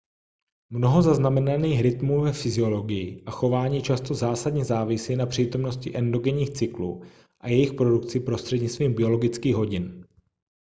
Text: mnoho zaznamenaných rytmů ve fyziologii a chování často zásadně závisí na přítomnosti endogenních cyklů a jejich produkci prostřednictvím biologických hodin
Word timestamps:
mnoho 0.69 1.01
zaznamenaných 1.01 1.81
rytmů 1.81 2.21
ve 2.21 2.33
fyziologii 2.33 3.23
a 3.25 3.31
chování 3.31 3.81
často 3.81 4.13
zásadně 4.13 4.65
závisí 4.65 5.15
na 5.15 5.25
přítomnosti 5.25 5.97
endogenních 5.97 6.49
cyklů 6.49 7.03
a 7.39 7.49
jejich 7.49 7.73
produkci 7.73 8.19
prostřednictvím 8.19 8.93
biologických 8.93 9.55
hodin 9.55 10.05